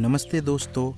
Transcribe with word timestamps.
नमस्ते 0.00 0.40
दोस्तों, 0.40 0.92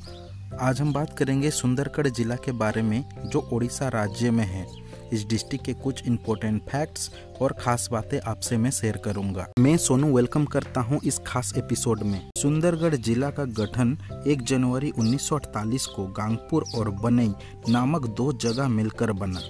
आज 0.59 0.81
हम 0.81 0.93
बात 0.93 1.19
करेंगे 1.19 1.51
सुंदरगढ़ 1.51 2.09
जिला 2.09 2.35
के 2.35 2.53
बारे 2.53 2.83
में, 2.83 3.05
जो 3.25 3.39
उड़ीसा 3.53 3.89
राज्य 3.89 4.31
में 4.31 4.45
है। 4.45 4.67
इस 5.13 5.25
डिस्ट्रिक्ट 5.27 5.65
के 5.67 5.73
कुछ 5.75 6.07
इम्पोर्टेंट 6.07 6.63
फैक्ट्स 6.63 7.11
और 7.43 7.53
खास 7.53 7.89
बातें 7.93 8.21
आपसे 8.21 8.57
मैं 8.57 8.71
शेयर 8.71 8.97
करूँगा। 8.97 9.47
मैं 9.59 9.77
सोनू 9.77 10.15
वेलकम 10.17 10.45
करता 10.45 10.81
हूँ 10.81 11.01
इस 11.05 11.19
खास 11.27 11.53
एपिसोड 11.57 12.03
में। 12.03 12.31
सुंदरगढ़ 12.39 12.95
जिला 12.95 13.31
का 13.31 13.45
गठन 13.45 13.97
1 14.27 14.43
जनवरी 14.43 14.91
1948 14.91 15.87
को 15.87 16.07
गांगपुर 16.07 16.65
और 16.75 16.91
बनई 16.91 17.35
नामक 17.69 18.07
दो 18.07 18.33
जगह 18.33 18.69
मिलकर 18.69 19.13
बना। 19.13 19.43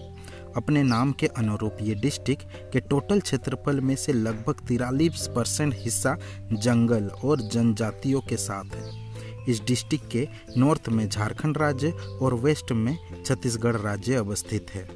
अपने 0.56 0.82
नाम 0.82 1.12
के 1.12 1.26
अनुरूप 1.26 1.76
ये 1.82 1.94
डिस्ट्रिक्ट 1.94 2.42
के 2.72 2.80
टोटल 2.80 3.20
क्षेत्रफल 3.20 3.80
में 3.80 3.96
से 3.96 4.12
लगभग 4.12 4.66
तिरालीस 4.68 5.28
परसेंट 5.36 5.74
हिस्सा 5.76 6.18
जंगल 6.52 7.10
और 7.24 7.40
जनजातियों 7.40 8.20
के 8.20 8.36
साथ 8.36 8.74
है। 8.74 9.01
इस 9.48 9.62
डिस्ट्रिक्ट 9.66 10.10
के 10.12 10.26
नॉर्थ 10.56 10.88
में 10.88 11.08
झारखंड 11.08 11.58
राज्य 11.58 11.90
और 12.22 12.34
वेस्ट 12.34 12.72
में 12.72 12.96
छत्तीसगढ़ 13.24 13.76
राज्य 13.76 14.14
अवस्थित 14.14 14.70
है, 14.70 14.86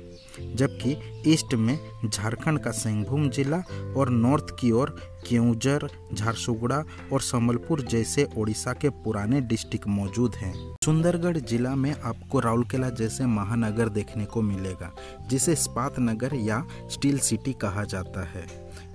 जबकि 0.56 0.96
ईस्ट 1.27 1.55
में 1.55 1.78
झारखंड 2.05 2.59
का 2.59 2.70
सिंहभूम 2.70 3.28
जिला 3.30 3.62
और 3.96 4.10
नॉर्थ 4.10 4.56
की 4.60 4.70
ओर 4.72 4.96
केऊंझर 5.28 5.88
झारसुगुड़ा 6.14 6.82
और 7.12 7.20
संबलपुर 7.20 7.80
जैसे 7.82 8.27
ओडिशा 8.38 8.72
के 8.72 8.88
पुराने 9.05 9.41
डिस्ट्रिक्ट 9.42 9.86
मौजूद 9.88 10.34
हैं। 10.34 10.55
सुंदरगढ़ 10.84 11.36
जिला 11.38 11.74
में 11.74 11.94
आपको 11.94 12.41
राउरकेला 12.41 12.91
जैसे 12.91 13.27
महानगर 13.27 13.88
देखने 13.88 14.24
को 14.24 14.42
मिलेगा, 14.42 14.92
जिसे 15.28 15.52
इस्पात 15.52 15.98
नगर 16.00 16.34
या 16.36 16.62
स्टील 16.91 17.19
सिटी 17.20 17.52
कहा 17.52 17.84
जाता 17.84 18.24
है। 18.28 18.47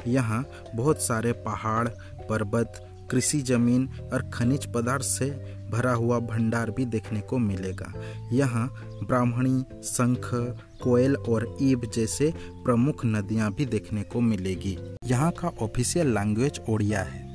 यहाँ 0.07 0.45
बहुत 0.75 1.01
सारे 1.01 1.31
पहाड़, 1.41 1.87
पर्वत 2.29 2.87
कृषि 3.11 3.39
ज़मीन 3.41 3.87
और 4.13 4.29
खनिज 4.33 4.65
पदार्थ 4.73 5.03
से 5.03 5.29
भरा 5.71 5.93
हुआ 5.93 6.19
भंडार 6.19 6.71
भी 6.71 6.85
देखने 6.85 7.19
को 7.21 7.37
मिलेगा। 7.37 7.91
यहाँ 8.33 8.67
ब्राह्मणी, 9.03 9.61
शंख, 9.83 10.29
कोयल 10.83 11.15
और 11.15 11.45
ईब 11.61 11.89
जैसे 11.95 12.33
प्रमुख 12.65 13.05
नदियाँ 13.05 13.51
भी 13.53 13.65
देखने 13.65 14.03
को 14.03 14.21
मिलेगी। 14.21 14.77
यहाँ 15.05 15.31
का 15.31 15.51
ऑफिशियल 15.61 16.13
लैंग्वेज 16.13 16.59
ओडिया 16.69 17.01
है। 17.03 17.29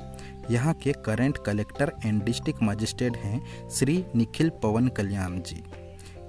यहाँ 0.51 0.75
के 0.75 0.93
current 1.07 1.39
collector 1.47 1.93
and 2.05 2.23
district 2.25 2.63
magistrate 2.63 3.17
हैं 3.17 3.69
श्री 3.71 4.05
निखिल 4.17 4.51
पवन 4.63 4.89
कल्याण 4.89 5.41
जी। 5.41 5.63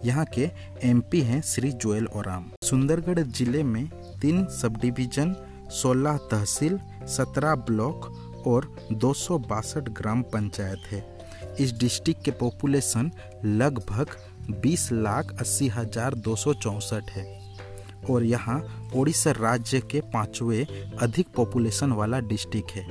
यहाँ 0.06 0.26
के 0.34 0.50
एमपी 0.84 1.22
हैं 1.22 1.42
श्री 1.42 1.72
जोयल 1.74 2.08
ओराम। 2.08 2.46
सुंदरगढ़ 2.64 3.20
ज़िले 3.20 3.64
में 3.64 3.86
तीन 4.22 4.46
सब 4.52 4.78
डिवीज़न 4.82 5.36
सोलह 5.72 6.18
तहसील, 6.32 6.80
सत्रह 7.08 7.56
ब्लॉक 7.68 8.12
और 8.48 8.72
दो 8.92 9.14
सौ 9.14 9.38
बासठ 9.40 9.90
ग्राम 9.92 10.22
पंचायत 10.34 10.92
है। 10.92 11.06
इस 11.60 11.74
डिस्ट्रिक्ट 11.80 12.24
के 12.26 12.32
पॉपुलेशन 12.32 13.12
लगभग 13.46 14.16
बीस 14.62 14.92
लाख 14.92 15.36
अस्सी 15.40 15.68
हज़ार 15.68 16.16
दो 16.16 16.36
सौ 16.36 16.54
चौंसठ 16.54 17.10
है। 17.10 17.26
और 18.10 18.24
यहाँ 18.24 18.62
उड़ीसा 18.96 19.32
राज्य 19.32 19.80
के 19.92 20.02
पाँचवें 20.14 20.96
अधिक 20.98 21.28
पॉपुलेशन 21.36 21.92
वाला 21.92 22.20
डिस्ट्रिक्ट 22.20 22.72
है। 22.72 22.86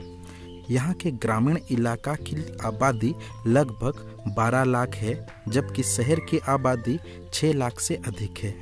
यहाँ 0.71 0.95
के 0.95 1.11
ग्रामीण 1.13 1.59
इलाका 1.71 2.15
की 2.21 2.37
आबादी 2.65 3.15
लगभग 3.47 4.35
12 4.39 4.65
लाख 4.65 4.95
है, 4.95 5.15
जबकि 5.49 5.83
शहर 5.83 6.21
की 6.21 6.39
आबादी 6.49 6.99
6 7.33 7.53
लाख 7.55 7.81
से 7.81 7.95
अधिक 8.07 8.39
है। 8.39 8.55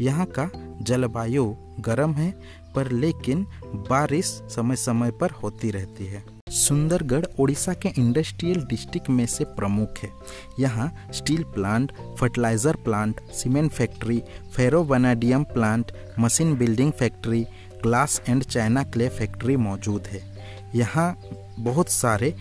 यहाँ 0.00 0.26
का 0.28 0.50
जलवायु 0.82 1.44
गर्म 1.80 2.12
है, 2.12 2.30
पर 2.74 2.90
लेकिन 2.90 3.46
बारिश 3.88 4.26
समय 4.50 4.76
समय 4.76 5.10
पर 5.10 5.30
होती 5.32 5.70
रहती 5.70 6.06
है। 6.06 6.24
सुंदरगढ़, 6.52 7.24
ओडिशा 7.40 7.72
के 7.74 7.88
इंडस्ट्रियल 7.98 8.64
डिस्ट्रिक्ट 8.70 9.08
में 9.10 9.24
से 9.26 9.44
प्रमुख 9.50 9.98
है। 9.98 10.10
यहाँ 10.60 10.90
steel 11.12 11.42
plant, 11.44 11.92
fertiliser 12.18 12.76
plant, 12.76 13.20
cement 13.34 13.70
factory 13.72 14.20
ferrovanadium 14.56 15.44
plant, 15.44 15.92
machine 16.18 16.54
building 16.56 16.92
factory, 16.92 17.42
glass 17.82 18.20
and 18.28 18.42
china 18.42 18.82
clay 18.84 19.08
factory 19.08 19.56
मौजूद 19.58 20.06
है। 20.06 20.20
यहाँ 20.74 21.16
बहुत 21.58 21.88
सारे 21.90 22.34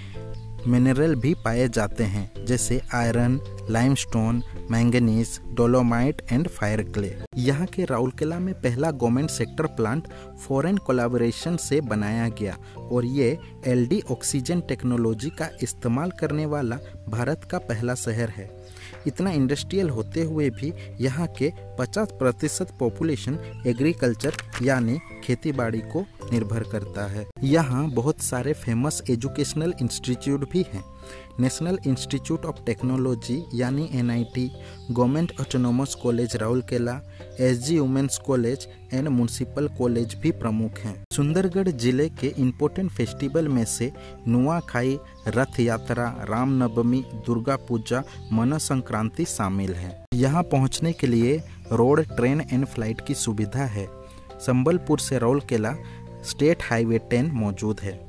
मिनरल 0.67 1.16
भी 1.16 1.33
पाए 1.45 1.67
जाते 1.67 2.03
हैं, 2.03 2.45
जैसे 2.45 2.79
iron, 2.94 3.39
limestone, 3.69 4.41
manganese, 4.72 5.39
dolomite 5.53 6.22
and 6.31 6.47
fire 6.47 6.81
clay. 6.83 7.13
यहाँ 7.38 7.66
के 7.66 7.85
राउरकेला 7.85 8.39
में 8.39 8.53
पहला 8.53 8.91
government 8.91 9.29
sector 9.29 9.66
plant 9.67 10.07
foreign 10.47 10.77
collaboration 10.77 11.57
से 11.57 11.81
बनाया 11.81 12.27
गया 12.39 12.55
और 12.77 13.05
ये 13.05 13.38
एलडी 13.67 14.01
ऑक्सीजन 14.11 14.61
टेक्नोलॉजी 14.61 15.29
का 15.29 15.49
इस्तेमाल 15.63 16.11
करने 16.11 16.45
वाला 16.45 16.78
भारत 17.09 17.47
का 17.51 17.57
पहला 17.59 17.95
शहर 17.95 18.29
है। 18.29 18.49
इतना 19.07 19.31
इंडस्ट्रियल 19.31 19.89
होते 19.89 20.23
हुए 20.23 20.49
भी 20.49 20.73
यहाँ 20.99 21.28
के 21.38 21.51
50 21.79 22.11
प्रतिशत 22.11 22.75
पॉपुलेशन 22.79 23.38
एग्रीकल्चर 23.67 24.35
यानी 24.61 24.99
खेतीबाड़ी 25.23 25.79
को 25.91 26.05
निर्भर 26.31 26.64
करता 26.72 27.06
है। 27.08 27.28
यहाँ 27.44 27.90
बहुत 27.92 28.22
सारे 28.22 28.53
फ़ेमस 28.56 29.02
एजुकेशनल 29.09 29.74
इंस्टीट्यूट 29.81 30.50
भी 30.52 30.66
हैं। 30.74 30.84
नेशनल 31.40 31.78
इंस्टीट्यूट 31.88 32.46
ऑफ़ 32.46 32.56
टेक्नोलॉजी 32.66 33.42
यानी 33.53 33.90
NIT 33.94 34.50
government 34.91 35.31
autonomous 35.41 35.96
college 36.02 36.36
Rourkela 36.36 37.00
SG 37.40 37.78
women's 37.80 38.18
college 38.18 38.68
and 38.94 39.08
municipal 39.08 39.68
college 39.78 40.16
भी 40.22 40.31
प्रमुख 40.34 40.78
हैं। 40.78 40.96
सुंदरगढ़ 41.14 41.70
ज़िले 41.70 42.08
के 42.12 42.34
इम्पोर्टेंट 42.38 42.91
फेस्टिवल 42.91 43.47
में 43.47 43.64
से 43.66 43.91
नुआखाई, 44.28 44.97
रथ 45.28 45.59
यात्रा, 45.59 46.08
रामनवमी, 46.30 47.03
दुर्गा 47.25 47.56
पूजा 47.70 48.03
मन 48.34 48.58
संक्रांति 48.59 49.25
शामिल 49.28 49.74
है। 49.74 49.96
यहाँ 50.16 50.44
पहुँचने 50.44 50.94
के 50.94 51.08
लिए 51.08 51.41
रोड 51.72 52.02
ट्रेन 52.08 52.41
एंड 52.44 52.66
फ़्लाइट 52.66 53.02
की 53.08 53.14
सुविधा 53.16 53.66
है। 53.68 53.88
संबलपुर 54.41 55.00
से 55.00 55.18
राउरकेला 55.20 55.75
स्टेट 56.26 56.64
हाईवे 56.64 56.98
टेन 57.09 57.32
मौजूद 57.32 57.80
है। 57.80 58.00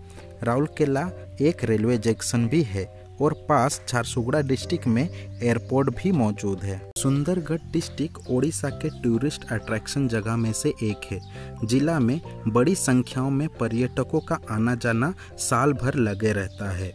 राउरकेला 0.43 1.11
एक 1.41 1.65
रेलवे 1.65 1.99
जंक्शन 1.99 2.47
भी 2.49 2.62
है 2.62 2.84
और 3.21 3.33
पास 3.49 3.81
झारसुगुड़ा 3.89 4.41
डिस्ट्रिक्ट 4.41 4.87
में 4.87 5.09
एयरपोर्ट 5.43 5.91
भी 5.97 6.12
मौजूद 6.12 6.62
है। 6.62 6.81
सुंदरगढ़ 6.99 7.71
डिस्ट्रिक्ट 7.73 8.28
ओडिशा 8.31 8.69
के 8.83 8.89
टूरिस्ट 9.03 9.45
अट्रैक्शन 9.53 10.09
जगह 10.09 10.37
में 10.37 10.53
से 10.53 10.69
एक 10.83 11.06
है। 11.11 11.21
जिला 11.65 11.99
में 12.00 12.21
बड़ी 12.49 12.75
संख्याओं 12.75 13.31
में 13.31 13.49
पर्यटकों 13.49 14.21
का 14.21 14.39
आना 14.50 14.75
जाना 14.75 15.15
साल 15.39 15.73
भर 15.73 15.94
लगे 15.94 16.33
रहता 16.33 16.71
है। 16.71 16.93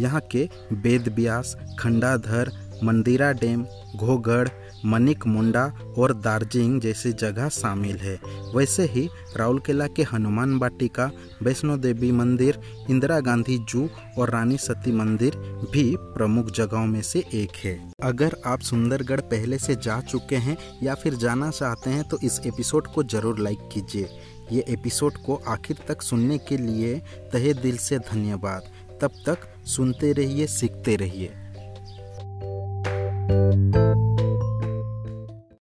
यहाँ 0.00 0.20
के 0.20 0.48
वेद 0.72 1.08
व्यास 1.08 1.56
खंडाधर, 1.78 2.52
मंदिरा 2.84 3.32
डैम 3.32 3.66
घोगढ़ 3.96 4.48
मनिक 4.86 5.26
मुंडा 5.26 5.64
और 5.98 6.12
दार्जिलिंग 6.14 6.80
जैसी 6.80 7.12
जगह 7.14 7.48
शामिल 7.48 7.96
है। 7.96 8.18
वैसे 8.54 8.84
ही 8.84 9.08
राउरकेला 9.36 9.86
के 9.86 10.02
हनुमान 10.02 10.58
बाटिका 10.58 11.10
वैष्णो 11.42 11.76
देवी 11.76 12.10
मंदिर, 12.12 12.58
इंदिरा 12.90 13.18
गांधी 13.20 13.58
जू 13.64 13.88
और 14.18 14.30
रानी 14.30 14.56
सती 14.58 14.92
मंदिर 14.92 15.36
भी 15.72 15.84
प्रमुख 15.98 16.50
जगहों 16.50 16.86
में 16.86 17.02
से 17.02 17.24
एक 17.34 17.56
है। 17.56 17.78
अगर 18.02 18.36
आप 18.46 18.60
सुंदरगढ़ 18.60 19.20
पहले 19.26 19.58
से 19.58 19.76
जा 19.76 20.00
चुके 20.02 20.36
हैं 20.36 20.56
या 20.82 20.94
फिर 20.94 21.14
जाना 21.16 21.50
चाहते 21.50 21.90
हैं 21.90 22.08
तो 22.08 22.18
इस 22.24 22.40
एपिसोड 22.46 22.86
को 22.86 23.02
ज़रूर 23.04 23.38
लाइक 23.38 23.68
कीजिए। 23.72 24.08
ये 24.52 24.64
एपिसोड 24.68 25.16
को 25.16 25.40
आखिर 25.48 25.78
तक 25.88 26.02
सुनने 26.02 26.38
के 26.38 26.56
लिए 26.56 26.94
तहे 27.32 27.54
दिल 27.54 27.76
से 27.78 27.98
धन्यवाद। 28.04 28.70
तब 29.02 29.22
तक 29.26 29.38
सुनते 29.66 30.12
रहिए, 30.12 30.46
सीखते 30.46 30.94
रहिए। 30.96 31.32